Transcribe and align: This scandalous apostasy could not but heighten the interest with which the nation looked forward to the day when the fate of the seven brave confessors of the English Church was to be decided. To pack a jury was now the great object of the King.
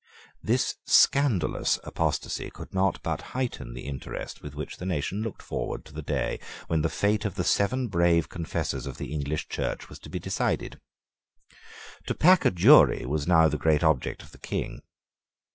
This 0.41 0.77
scandalous 0.87 1.77
apostasy 1.83 2.49
could 2.49 2.73
not 2.73 2.99
but 3.03 3.21
heighten 3.37 3.75
the 3.75 3.85
interest 3.85 4.41
with 4.41 4.55
which 4.55 4.77
the 4.77 4.85
nation 4.87 5.21
looked 5.21 5.43
forward 5.43 5.85
to 5.85 5.93
the 5.93 6.01
day 6.01 6.39
when 6.65 6.81
the 6.81 6.89
fate 6.89 7.23
of 7.23 7.35
the 7.35 7.43
seven 7.43 7.87
brave 7.87 8.27
confessors 8.27 8.87
of 8.87 8.97
the 8.97 9.13
English 9.13 9.47
Church 9.47 9.89
was 9.89 9.99
to 9.99 10.09
be 10.09 10.17
decided. 10.17 10.79
To 12.07 12.15
pack 12.15 12.45
a 12.45 12.49
jury 12.49 13.05
was 13.05 13.27
now 13.27 13.47
the 13.47 13.59
great 13.59 13.83
object 13.83 14.23
of 14.23 14.31
the 14.31 14.39
King. 14.39 14.81